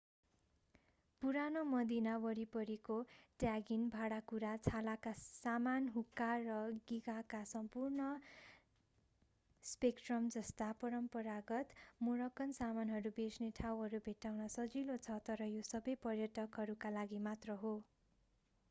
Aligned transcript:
पुरानो 1.21 1.61
मदीना 1.71 2.13
वरिपरिको 2.21 2.95
ट्यागिन 3.39 3.83
भाँडाकुँडा 3.91 4.53
छालाका 4.63 5.13
सामान 5.19 5.91
हुक्का 5.91 6.29
र 6.45 6.55
गिगाका 6.87 7.43
सम्पूर्ण 7.51 8.07
स्पेक्ट्रमजस्ता 9.65 10.71
परम्परागत 10.79 11.77
मोरक्कन 12.01 12.57
सामानहरू 12.57 13.13
बेच्ने 13.15 13.51
ठाउँहरू 13.57 14.03
भेट्टाउन 14.05 14.51
सजिलो 14.55 14.99
छ 15.03 15.21
तर 15.25 15.49
यो 15.51 15.63
सबै 15.69 15.99
पर्यटकहरूका 16.03 16.95
लागि 16.95 17.25
मात्र 17.25 17.63
हो 17.63 17.79